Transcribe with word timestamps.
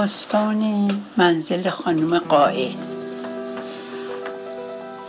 داستان 0.00 0.90
منزل 1.16 1.70
خانم 1.70 2.18
قائد 2.18 2.74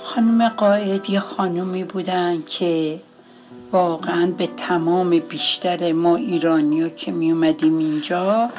خانم 0.03 0.49
قائد 0.49 1.09
یه 1.09 1.19
خانومی 1.19 1.83
بودن 1.83 2.41
که 2.41 2.99
واقعا 3.71 4.33
به 4.37 4.47
تمام 4.47 5.09
بیشتر 5.09 5.91
ما 5.91 6.15
ایرانی 6.15 6.81
ها 6.81 6.89
که 6.89 7.11
می 7.11 7.31
اومدیم 7.31 7.77
اینجا 7.77 8.49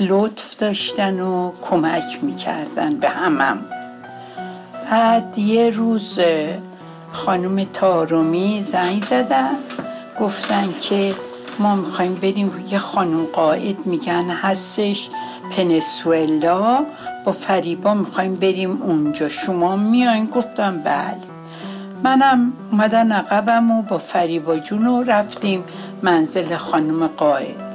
لطف 0.00 0.56
داشتن 0.56 1.20
و 1.20 1.52
کمک 1.62 2.18
می‌کردن 2.22 2.96
به 2.96 3.08
همم. 3.08 3.64
بعد 4.90 5.38
یه 5.38 5.70
روز 5.70 6.18
خانم 7.12 7.64
تارومی 7.64 8.62
زنگ 8.62 9.04
زدن 9.04 9.56
گفتن 10.20 10.68
که 10.80 11.14
ما 11.58 11.76
می‌خوایم 11.76 12.14
بریم 12.14 12.64
یه 12.70 12.78
خانم 12.78 13.24
قائد 13.24 13.86
میگن 13.86 14.30
هستش 14.30 15.10
پنسولا 15.50 16.86
با 17.24 17.32
فریبا 17.32 17.94
می‌خوایم 17.94 18.34
بریم 18.34 18.82
اونجا. 18.82 19.28
شما 19.28 19.76
میاین؟ 19.76 20.26
گفتم 20.26 20.78
بله. 20.78 21.16
منم 22.04 22.52
اومدن 22.70 23.12
عقبم 23.12 23.70
و 23.70 23.82
با 23.82 23.98
فریبا 23.98 24.56
جون 24.56 25.06
رفتیم 25.06 25.64
منزل 26.02 26.56
خانم 26.56 27.06
قائد. 27.06 27.74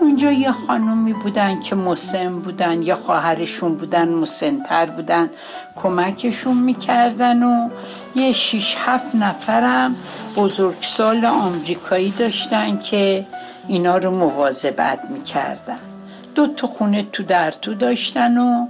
اونجا 0.00 0.32
یه 0.32 0.52
خانومی 0.52 1.12
بودن 1.12 1.60
که 1.60 1.74
مسن 1.74 2.38
بودن 2.38 2.82
یا 2.82 2.96
خواهرشون 2.96 3.74
بودن 3.74 4.08
مسنتر 4.08 4.86
بودن 4.86 5.30
کمکشون 5.76 6.56
می‌کردن 6.56 7.42
و 7.42 7.68
یه 8.14 8.32
شیش 8.32 8.76
هفت 8.78 9.14
نفرم 9.14 9.96
بزرگسال 10.36 11.24
آمریکایی 11.24 12.10
داشتن 12.10 12.78
که 12.78 13.26
اینا 13.68 13.96
رو 13.96 14.10
مواظبت 14.10 15.00
می‌کردن. 15.10 15.91
دو 16.34 16.46
تا 16.46 16.66
خونه 16.66 17.06
تو 17.12 17.22
در 17.22 17.50
تو 17.50 17.74
داشتن 17.74 18.38
و 18.38 18.66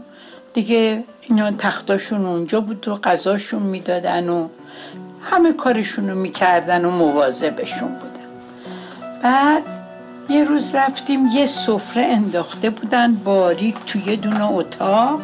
دیگه 0.54 1.04
اینا 1.20 1.50
تختاشون 1.50 2.26
اونجا 2.26 2.60
بود 2.60 2.88
و 2.88 2.94
غذاشون 2.94 3.62
می‌دادن 3.62 4.28
و 4.28 4.48
همه 5.22 5.52
کارشون 5.52 6.10
رو 6.10 6.16
می‌کردن 6.16 6.84
و 6.84 6.90
مواظبشون 6.90 7.88
بودن. 7.88 8.12
بعد 9.22 9.62
یه 10.28 10.44
روز 10.44 10.74
رفتیم 10.74 11.26
یه 11.26 11.46
سفره 11.46 12.04
انداخته 12.04 12.70
بودن 12.70 13.14
باریک 13.14 13.76
توی 13.86 14.16
دونه 14.16 14.50
اتاق. 14.50 15.20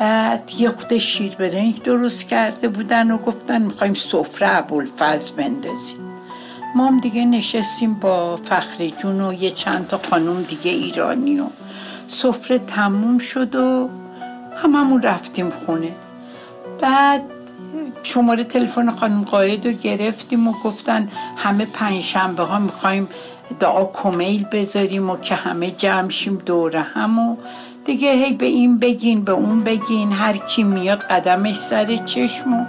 بعد 0.00 0.50
یه 0.58 0.70
خود 0.70 0.98
شیر 0.98 1.34
برنگ 1.34 1.82
درست 1.82 2.28
کرده 2.28 2.68
بودن 2.68 3.10
و 3.10 3.18
گفتن 3.18 3.62
می‌خوایم 3.62 3.94
سفره 3.94 4.56
ابوالفضل 4.58 5.32
بندازیم. 5.36 6.13
ما 6.74 6.86
هم 6.86 7.00
دیگه 7.00 7.24
نشستیم 7.24 7.94
با 7.94 8.36
فخری 8.36 8.90
جون 8.90 9.20
و 9.20 9.32
یه 9.32 9.50
چند 9.50 9.86
تا 9.86 10.00
خانم 10.10 10.42
دیگه 10.42 10.70
ایرانی 10.70 11.40
و 11.40 11.44
سفره 12.08 12.58
تموم 12.58 13.18
شد 13.18 13.54
و 13.54 13.88
هممون 14.56 15.02
رفتیم 15.02 15.50
خونه. 15.50 15.92
بعد 16.80 17.22
شماره 18.02 18.44
تلفن 18.44 18.90
خانم 18.90 19.22
قاید 19.22 19.66
رو 19.66 19.72
گرفتیم 19.72 20.48
و 20.48 20.52
گفتن 20.64 21.08
همه 21.36 21.66
پنج 21.66 22.02
شنبه 22.02 22.42
ها 22.42 22.58
می‌خوایم 22.58 23.08
دعا 23.60 23.84
کمیل 23.84 24.44
بذاریم 24.52 25.10
و 25.10 25.16
که 25.16 25.34
همه 25.34 25.70
جمع 25.70 26.10
شیم 26.10 26.42
دوره 26.46 26.80
هم 26.80 27.18
و 27.18 27.36
دیگه 27.84 28.12
هی 28.12 28.32
به 28.32 28.46
این 28.46 28.78
بگین 28.78 29.24
به 29.24 29.32
اون 29.32 29.60
بگین 29.60 30.12
هر 30.12 30.36
کی 30.36 30.62
میاد 30.62 30.98
قدمش 30.98 31.58
سر 31.58 31.96
چشم 31.96 32.52
و 32.52 32.66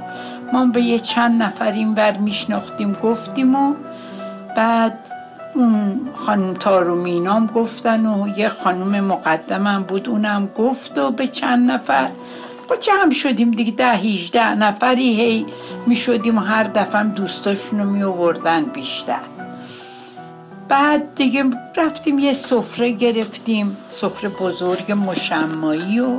ما 0.54 0.66
به 0.66 0.82
یه 0.82 1.00
چند 1.00 1.44
نفر 1.44 1.72
این 1.72 1.94
بر 1.94 2.18
میشناختیم 2.18 2.94
گفتیم 2.94 3.56
و 3.56 3.74
بعد 4.56 5.00
اون 5.54 6.00
خانم 6.16 6.54
تارومینام 6.54 7.48
گفتن 7.48 8.06
و 8.06 8.38
یه 8.38 8.50
خانم 8.50 9.04
مقدمم 9.04 9.84
بود 9.84 10.10
اونم 10.10 10.48
گفت 10.58 10.98
و 10.98 11.12
به 11.12 11.28
چند 11.28 11.72
نفر 11.72 12.10
با 12.70 12.76
جمع 12.76 13.12
شدیم 13.12 13.52
دیگه 13.52 13.72
ده 13.72 13.92
هیجده 13.92 14.56
نفری 14.56 15.22
هی 15.22 15.46
می 15.88 15.96
شدیم 15.96 16.38
و 16.38 16.42
هر 16.42 16.64
دفعه 16.64 17.04
دوستاشونو 17.04 17.86
می 17.86 18.04
آوردن 18.04 18.64
بیشتر. 18.64 19.20
بعد 20.68 21.16
دیگه 21.16 21.44
رفتیم 21.76 22.20
یه 22.20 22.34
سفره 22.34 22.92
گرفتیم 22.92 23.78
سفره 23.92 24.30
بزرگ 24.30 24.92
مشمایی 24.92 26.00
و 26.00 26.18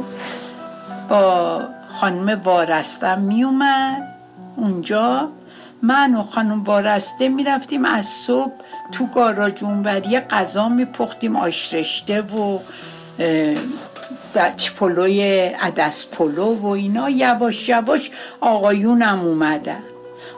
با 1.08 1.62
خانم 2.00 2.40
وارسته 2.44 3.14
می 3.14 3.44
اومد 3.44 4.14
اونجا. 4.56 5.28
من 5.82 6.14
و 6.14 6.22
خانم 6.22 6.64
وارسته 6.64 7.28
می 7.28 7.44
رفتیم 7.44 7.84
از 7.84 8.06
صبح 8.06 8.52
تو 8.92 9.06
گاراژ 9.06 9.62
اونوری 9.62 10.20
غذا 10.20 10.68
می 10.68 10.84
پختیم 10.84 11.36
آشرشته 11.36 12.22
و 12.22 12.58
دچ 14.34 14.70
پلوی 14.70 15.38
عدس 15.60 16.06
پلو 16.06 16.54
و 16.54 16.66
اینا. 16.66 17.10
یواش 17.10 17.68
یواش 17.68 18.10
آقایونم 18.40 19.20
اومدن. 19.20 19.82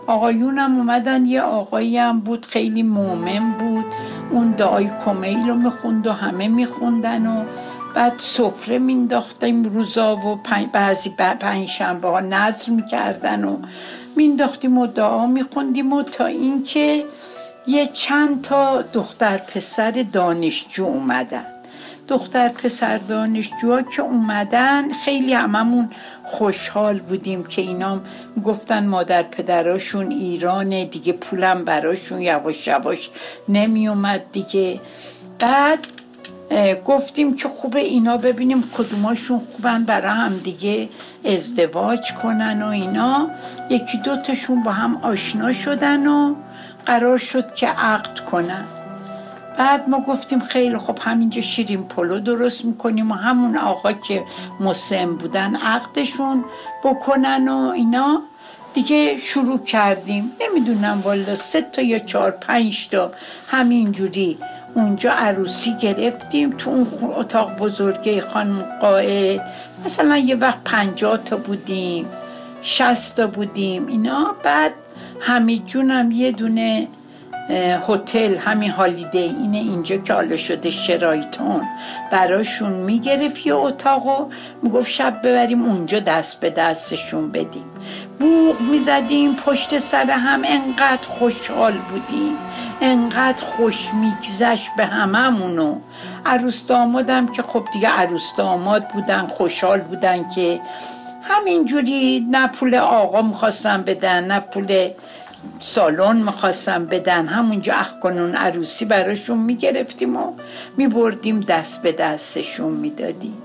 آقایونم 0.07 0.77
اومدن 0.77 1.27
یه 1.27 1.41
آقایی 1.43 1.99
هم 1.99 2.21
بود 2.21 2.47
خیلی 2.47 2.83
مومن 2.83 3.51
بود. 3.51 3.85
اون 4.31 4.51
دعای 4.51 4.91
کمیل 5.05 5.49
رو 5.49 5.55
می‌خوند 5.55 6.07
و 6.07 6.13
همه 6.13 6.49
میخوندن 6.49 7.27
و 7.27 7.45
بعد 7.99 8.21
سفره 8.23 8.79
مینداختیم 8.79 9.65
روزا 9.65 10.17
و 10.17 10.39
بعضی 10.73 11.11
پنج 11.11 11.69
شنبه 11.69 12.09
ها 12.09 12.21
نظر 12.21 12.71
می‌کردن 12.71 13.45
و 13.45 13.57
مینداختیم 14.17 14.79
و 14.79 14.87
دعا 14.87 15.27
میخوندیم 15.27 15.93
و 15.93 16.03
تا 16.03 16.27
اینکه 16.27 17.05
یه 17.67 17.87
چند 17.87 18.43
تا 18.43 18.83
دختر 18.83 19.39
پسر 19.39 20.05
دانشجو 20.13 20.85
اومدن. 20.85 21.47
دختر 22.09 22.49
پسر 22.49 22.99
دانشجوها 22.99 23.83
که 23.83 24.03
اومدن 24.03 24.93
خیلی 25.05 25.35
هممون 25.35 25.91
خوشحال 26.25 26.99
بودیم 26.99 27.45
که 27.45 27.63
اینا 27.63 28.01
گفتن 28.45 28.87
مادر 28.87 29.23
پدراشون 29.23 30.11
ایرانه 30.11 30.85
دیگه 30.85 31.13
پولم 31.13 31.65
براشون 31.65 32.21
یواش 32.21 32.67
یواش 32.67 33.11
نمی 33.49 33.89
اومد 33.89 34.23
دیگه. 34.33 34.81
بعد 35.39 35.87
گفتیم 36.85 37.37
که 37.37 37.49
خوبه 37.49 37.81
اینا 37.81 38.17
ببینیم 38.17 38.65
کدوماشون 38.77 39.39
خوبن 39.39 39.85
برای 39.85 40.11
هم 40.11 40.37
دیگه 40.37 40.89
ازدواج 41.25 42.13
کنن 42.13 42.63
و 42.63 42.67
اینا. 42.67 43.31
یکی 43.71 43.99
دوتاشون 43.99 44.63
با 44.63 44.73
هم 44.73 44.97
آشنا 44.97 45.53
شدن 45.53 46.07
و 46.07 46.35
قرار 46.87 47.19
شد 47.19 47.55
که 47.55 47.69
عقد 47.69 48.19
کنن. 48.19 48.65
بعد 49.59 49.89
ما 49.89 50.01
گفتیم 50.01 50.41
خیلی 50.41 50.79
خب 50.79 50.99
همینجا 51.01 51.41
شیرین 51.41 51.83
پلو 51.83 52.21
درست 52.21 52.65
می‌کنیم 52.65 53.11
و 53.11 53.15
همون 53.15 53.57
آقا 53.57 53.93
که 53.93 54.25
مسلم 54.61 55.17
بودن 55.17 55.57
عقدشون 55.57 56.45
بکنن 56.85 57.49
و 57.49 57.71
اینا. 57.75 58.23
دیگه 58.75 59.19
شروع 59.19 59.59
کردیم. 59.59 60.33
نمی‌دونم 60.41 61.01
والا 61.05 61.35
سه 61.35 61.63
تا 61.63 61.83
یا 61.83 61.99
چهار 61.99 62.31
پنج 62.31 62.89
تا 62.89 63.13
همینجوری 63.49 64.39
اونجا 64.75 65.11
عروسی 65.11 65.75
گرفتیم 65.75 66.51
تو 66.51 66.71
اون 66.71 67.15
اتاق 67.15 67.57
بزرگه 67.57 68.21
خانم 68.21 68.65
قائد. 68.81 69.41
مثلا 69.87 70.17
یه 70.17 70.35
وقت 70.35 70.59
پنجاه 70.65 71.19
تا 71.25 71.37
بودیم 71.37 72.07
شست 72.63 73.17
تا 73.17 73.27
بودیم. 73.27 73.87
اینا 73.87 74.35
بعد 74.43 74.73
همه 75.21 75.59
جونم 75.59 76.11
یه 76.11 76.33
دونه 76.33 76.89
هتل 77.89 78.37
همین 78.37 78.71
هالیدی 78.71 79.19
اینه 79.19 79.59
اینجا 79.59 79.97
که 79.97 80.13
حالا 80.13 80.37
شده 80.37 80.71
شرایتون 80.71 81.63
براشون 82.13 82.73
می‌گرفت 82.73 83.47
یه 83.47 83.55
اتاق 83.55 84.07
و 84.07 84.27
می‌گفت 84.63 84.91
شب 84.91 85.21
ببریم 85.23 85.63
اونجا 85.63 86.01
دست 86.01 86.41
به 86.41 86.51
دستشون 86.51 87.31
بدیم. 87.31 87.65
بوغ 88.21 88.61
می‌زدیم 88.61 89.35
پشت 89.35 89.79
سر 89.79 90.11
هم 90.11 90.43
انقدر 90.45 91.09
خوشحال 91.09 91.73
بودیم. 91.73 92.37
انقدر 92.81 93.45
خوش 93.45 93.95
میگذشت 93.95 94.69
به 94.77 94.87
هممونو. 94.87 95.79
عروس 96.27 96.67
دامادم 96.67 97.27
که 97.27 97.43
خب 97.43 97.65
دیگه 97.73 97.89
عروس 97.89 98.37
داماد 98.37 98.89
بودن 98.89 99.27
خوشحال 99.27 99.81
بودن 99.81 100.29
که 100.29 100.61
همینجوری 101.23 102.27
نه 102.31 102.47
پول 102.47 102.75
آقا 102.75 103.23
می‌خواستن 103.23 103.83
بدن 103.83 104.25
نه 104.25 104.41
پول 104.41 104.91
سالن 105.61 106.17
می‌خواستم 106.17 106.87
بدن. 106.87 107.27
همونجا 107.27 107.75
اخ 107.75 107.93
کنون 108.03 108.35
عروسی 108.35 108.85
براشون 108.85 109.39
می‌گرفتیم 109.39 110.17
و 110.17 110.33
میبردیم 110.77 111.41
دست 111.41 111.83
به 111.83 111.93
دستشون 111.93 112.73
می‌دادیم. 112.73 113.43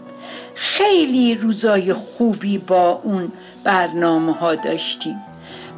خیلی 0.56 1.36
روزای 1.36 1.94
خوبی 1.94 2.58
با 2.58 3.02
اون 3.04 3.32
برنامه 3.64 4.34
ها 4.34 4.56
داشتیم 4.56 5.22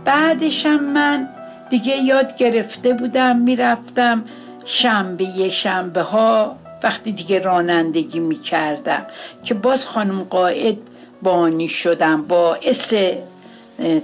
بعدشم 0.06 0.80
من 0.80 1.30
دیگه 1.76 1.98
یاد 1.98 2.38
گرفته 2.38 2.94
بودم 2.94 3.38
می‌رفتم 3.38 4.24
شنبه 4.66 5.50
شنبه 5.50 6.02
ها 6.02 6.56
وقتی 6.84 7.12
دیگه 7.12 7.40
رانندگی 7.40 8.20
می‌کردم 8.20 9.06
که 9.44 9.54
باز 9.54 9.86
خانم 9.86 10.24
قائد 10.24 10.78
بانی 11.22 11.68
شدم 11.68 12.22
باعث 12.22 12.94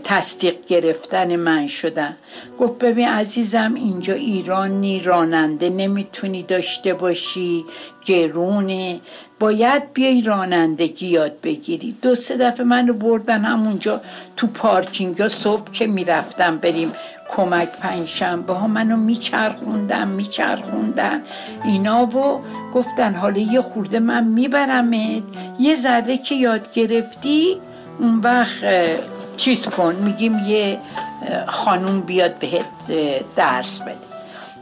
تصدیق 0.03 0.55
گرفتن 0.67 1.35
من 1.35 1.67
شدن 1.67 2.15
گفت 2.59 2.79
ببین 2.79 3.07
عزیزم 3.07 3.73
اینجا 3.75 4.13
ایرانی 4.13 4.99
راننده 4.99 5.69
نمی‌تونی 5.69 6.43
داشته 6.43 6.93
باشی 6.93 7.65
گرونه. 8.05 8.99
باید 9.39 9.93
بیای 9.93 10.21
رانندگی 10.21 11.07
یاد 11.07 11.41
بگیری. 11.43 11.95
دو 12.01 12.15
سه 12.15 12.37
دفعه 12.37 12.63
منو 12.63 12.93
بردن 12.93 13.45
همونجا 13.45 14.01
تو 14.37 14.47
پارکینگ 14.47 15.27
صبح 15.27 15.71
که 15.71 15.87
می‌رفتم 15.87 16.57
بریم 16.57 16.93
کمک 17.35 17.69
پنجشنبه 17.69 18.53
ها 18.53 18.67
منو 18.67 18.97
میچرخوندن 18.97 20.07
میچرخوندن. 20.07 21.21
اینا 21.63 22.05
و 22.05 22.41
گفتن 22.73 23.13
حالا 23.13 23.37
یه 23.39 23.61
خورده 23.61 23.99
من 23.99 24.23
میبرمت. 24.23 25.23
یه 25.59 25.75
ذره 25.75 26.17
که 26.17 26.35
یاد 26.35 26.73
گرفتی 26.73 27.61
اون 27.99 28.19
وقت 28.19 28.63
چیز 29.37 29.67
کن 29.67 29.95
میگیم 29.95 30.39
یه 30.47 30.79
خانوم 31.47 32.01
بیاد 32.01 32.35
بهت 32.39 32.65
درس 33.35 33.79
بده. 33.79 34.10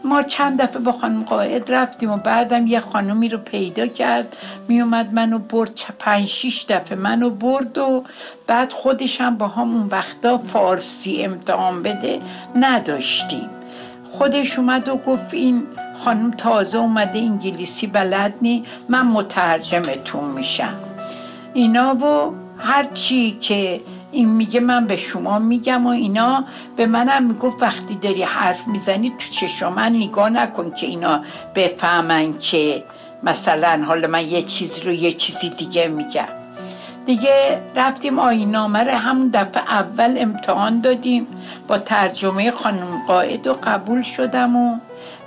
ما 0.04 0.22
چند 0.22 0.62
دفعه 0.62 0.80
با 0.80 0.92
خانم 0.92 1.24
قاعد 1.24 1.72
رفتیم 1.72 2.12
و 2.12 2.18
بعدم 2.18 2.68
یه 2.68 2.80
خانومی 2.80 3.30
رو 3.30 3.38
پیدا 3.38 3.88
کرد. 3.88 4.38
میومد 4.68 5.14
منو 5.14 5.40
برد 5.40 5.72
پنج 6.00 6.28
شیش 6.28 6.66
دفعه 6.70 6.98
منو 6.98 7.30
برد 7.30 7.78
و 7.78 8.04
بعد 8.48 8.74
خودش 8.74 9.22
هم 9.22 9.38
با 9.38 9.48
همون 9.48 9.88
وقتا 9.88 10.38
فارسی 10.38 11.24
امتحان 11.24 11.84
بده 11.84 12.20
نداشتیم. 12.56 13.50
خودش 14.12 14.60
اومد 14.60 14.90
و 14.90 14.96
گفت 14.96 15.34
این 15.34 15.64
خانم 16.00 16.32
تازه 16.32 16.78
اومده 16.78 17.20
انگلیسی 17.20 17.88
بلد 17.88 18.34
نی 18.42 18.66
من 18.90 19.06
مترجمتون 19.06 20.24
میشم. 20.24 20.80
اینا 21.54 21.96
و 21.96 22.34
هر 22.58 22.84
چی 22.94 23.38
که 23.42 23.82
این 24.12 24.30
میگه 24.30 24.60
من 24.60 24.88
به 24.88 24.96
شما 24.96 25.40
میگم 25.40 25.86
و 25.86 25.90
اینا. 25.90 26.44
به 26.76 26.86
منم 26.86 27.24
می‌گفت 27.24 27.62
وقتی 27.64 27.96
داری 27.96 28.24
حرف 28.24 28.68
می‌زنی 28.68 29.10
تو 29.20 29.32
چشم 29.32 29.74
من 29.74 29.96
نگاه 29.96 30.30
نکن 30.30 30.72
که 30.72 30.88
اینا 30.88 31.22
بفهمن 31.56 32.40
که 32.40 32.84
مثلا 33.24 33.84
حالا 33.86 34.08
من 34.08 34.30
یه 34.30 34.42
چیزی 34.42 34.82
رو 34.82 34.92
یه 34.92 35.12
چیزی 35.12 35.50
دیگه 35.50 35.88
میگم. 35.88 36.28
دیگه 37.06 37.62
رفتیم 37.76 38.20
آینامه 38.20 38.84
رو 38.84 38.92
همون 38.92 39.30
دفعه 39.30 39.64
اول 39.64 40.16
امتحان 40.18 40.82
دادیم. 40.82 41.28
با 41.68 41.78
ترجمه 41.78 42.52
خانم 42.52 43.04
قاعد 43.08 43.48
و 43.48 43.54
قبول 43.64 44.02
شدم 44.02 44.56
و 44.56 44.78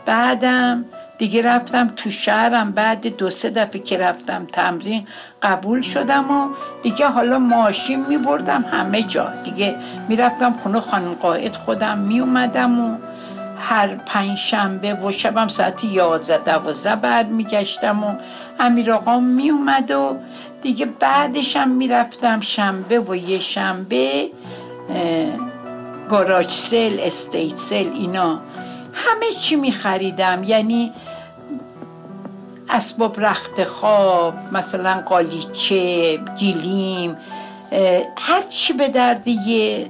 بعدم 0.07 0.85
دیگه 1.23 1.43
رفتم 1.43 1.89
تو 1.97 2.11
شهرم 2.11 2.73
بعد 2.73 3.17
دو 3.17 3.31
سه 3.31 3.51
دفعه 3.51 3.79
که 3.83 3.99
رفتم 3.99 4.47
تمرین 4.53 5.07
قبول 5.43 5.83
شدم 5.83 6.31
و 6.31 6.49
دیگه 6.83 7.07
حالا 7.07 7.39
ماشین 7.39 8.07
می 8.07 8.17
بردم 8.19 8.65
همه 8.73 9.03
جا. 9.03 9.29
دیگه 9.45 9.77
می‌رفتم 10.09 10.53
خونه 10.53 10.81
خانم 10.81 11.17
خودم 11.65 11.99
می 11.99 12.21
اومدم 12.21 12.81
و 12.81 12.97
هر 13.59 13.89
پنج 13.89 14.39
شنبه 14.39 14.95
و 14.95 15.13
شبم 15.13 15.49
ساعت 15.49 15.85
یازده 15.85 16.39
دوازده 16.45 16.97
بعد 16.97 17.29
میگشتم 17.29 18.05
و 18.05 18.15
امیر 18.61 18.93
آقا 18.93 19.21
می 19.21 19.51
اومد 19.51 19.91
و 19.91 20.17
دیگه 20.63 20.87
بعدشم 20.87 21.69
می‌رفتم 21.69 22.41
شنبه 22.41 23.01
و 23.01 23.17
یه 23.17 23.39
شنبه 23.39 24.29
گاراج 26.09 26.51
سل 26.51 26.97
استیت 27.01 27.57
سل 27.57 27.91
اینا. 27.95 28.41
همه 28.95 29.33
چی 29.39 29.57
می 29.57 29.73
خریدم 29.73 30.45
یعنی 30.45 30.93
اسباب 32.73 33.21
رخت 33.21 33.65
خواب 33.65 34.35
مثلا 34.53 35.03
قالیچه 35.09 36.17
گیلیم 36.39 37.17
هر 38.17 38.43
چی 38.49 38.73
به 38.73 38.89
درد 38.89 39.29
یه 39.29 39.87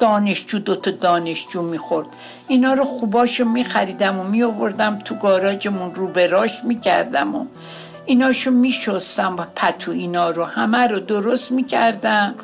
دانشجو 0.00 0.58
دوتا 0.58 0.90
دانشجو 0.90 1.62
می‌خورد. 1.62 2.06
اینا 2.48 2.72
رو 2.72 2.84
خوباشو 2.84 3.44
میخریدم 3.44 4.18
و 4.18 4.24
میآوردم 4.24 4.98
تو 4.98 5.14
گاراژمون 5.14 5.94
رو 5.94 6.06
به 6.06 6.26
راش 6.26 6.64
می‌کردم 6.64 7.34
و 7.34 7.46
ایناشو 8.06 8.50
میشستم 8.50 9.36
و 9.36 9.44
پتو 9.56 9.92
اینا 9.92 10.30
رو. 10.30 10.44
همه 10.44 10.86
رو 10.86 11.00
درست 11.00 11.52
می‌کردم. 11.52 12.34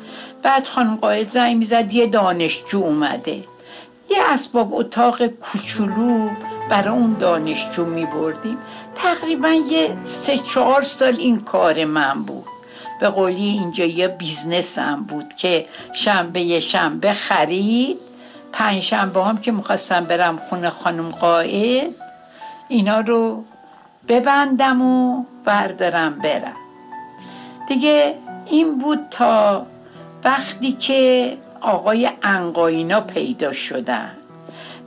بعد 0.43 0.67
خانم 0.67 0.95
قاید 0.95 1.29
زنگ 1.29 1.57
می‌زد 1.57 1.93
یه 1.93 2.07
دانشجو 2.07 2.77
اومده. 2.77 3.43
یه 4.09 4.17
اسباب 4.29 4.73
اتاق 4.73 5.27
کوچولو 5.27 6.29
برای 6.69 6.93
اون 6.97 7.13
دانشجو 7.13 7.85
می 7.85 8.05
بردیم 8.05 8.57
تقریبا 8.95 9.49
یه 9.49 9.97
سه 10.03 10.37
چهار 10.37 10.81
سال 10.81 11.15
این 11.15 11.39
کار 11.39 11.85
من 11.85 12.23
بود. 12.23 12.45
به 12.99 13.09
قولی 13.09 13.43
اینجا 13.43 13.85
یه 13.85 14.07
بیزنسم 14.07 15.03
بود 15.03 15.33
که 15.33 15.65
شنبه 15.93 16.59
شنبه 16.59 17.13
خرید 17.13 17.97
پنج 18.51 18.79
شنبه 18.81 19.23
هم 19.23 19.37
که 19.37 19.51
می‌خواستم 19.51 20.05
برم 20.05 20.37
خونه 20.37 20.69
خانم 20.69 21.09
قائد 21.09 21.91
اینا 22.67 22.99
رو 22.99 23.43
ببندم 24.07 24.81
و 24.81 25.23
بردارم 25.45 26.19
برم. 26.19 26.55
دیگه 27.67 28.15
این 28.45 28.77
بود 28.77 28.99
تا 29.11 29.65
وقتی 30.23 30.71
که 30.71 31.37
آقای 31.61 32.09
انقاینا 32.23 33.01
پیدا 33.01 33.53
شدن. 33.53 34.11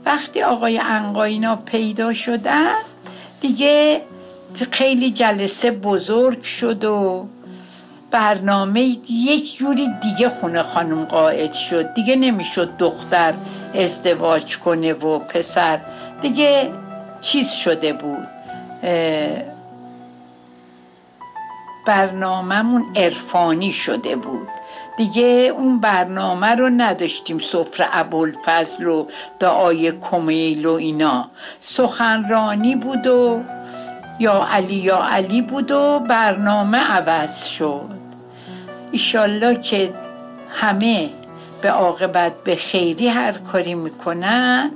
وقتی 0.05 0.41
آقای 0.41 0.77
انقاینا 0.77 1.55
پیدا 1.55 2.13
شدن 2.13 2.73
دیگه 3.41 4.01
خیلی 4.71 5.11
جلسه 5.11 5.71
بزرگ 5.71 6.41
شد 6.41 6.85
و 6.85 7.25
برنامه 8.11 8.81
یک 9.09 9.57
جوری 9.57 9.87
دیگه 10.01 10.29
خونه 10.29 10.63
خانم 10.63 11.05
قاعد 11.05 11.53
شد. 11.53 11.93
دیگه 11.93 12.15
نمی‌شد 12.15 12.77
دختر 12.77 13.33
ازدواج 13.75 14.57
کنه 14.57 14.93
و 14.93 15.19
پسر. 15.19 15.79
دیگه 16.21 16.71
چیز 17.21 17.51
شده 17.51 17.93
بود. 17.93 18.27
برنامهمون 21.85 22.85
عرفانی 22.95 23.71
شده 23.71 24.15
بود. 24.15 24.47
دیگه 24.99 25.53
اون 25.57 25.79
برنامه 25.79 26.47
رو 26.47 26.69
نداشتیم 26.69 27.37
سفره 27.37 27.87
ابوالفضل 27.91 28.87
و 28.87 29.07
دعای 29.39 29.91
کمیل 29.91 30.65
و 30.65 30.71
اینا. 30.73 31.29
سخنرانی 31.61 32.75
بود 32.75 33.07
و 33.07 33.43
یا 34.19 34.47
علی 34.51 34.75
یا 34.75 35.03
علی 35.03 35.41
بود 35.41 35.71
و 35.71 35.99
برنامه 35.99 36.77
عوض 36.77 37.45
شد. 37.45 37.89
ایشالله 38.91 39.55
که 39.55 39.93
همه 40.53 41.09
به 41.61 41.71
عاقبت 41.71 42.43
به 42.43 42.55
خیری 42.55 43.07
هر 43.07 43.31
کاری 43.31 43.75
می‌کنن 43.75 44.71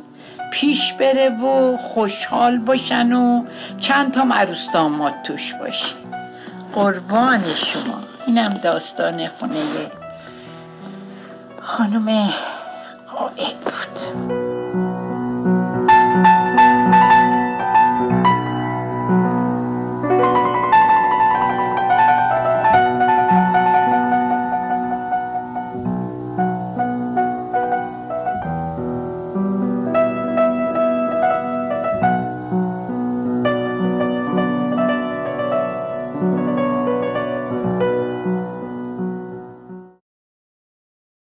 پیش 0.51 0.93
بره 0.93 1.29
و 1.29 1.77
خوشحال 1.77 2.57
باشن 2.57 3.13
و 3.13 3.45
چند 3.77 4.11
تا 4.11 4.27
عروس 4.31 4.71
داماد 4.73 5.13
توش 5.23 5.53
باشه 5.53 5.95
قربان 6.75 7.43
شما. 7.55 7.99
اینم 8.27 8.59
داستان 8.63 9.27
خونه 9.27 9.59
خانم 11.63 12.33
قائد 13.07 13.55
بود 13.59 14.42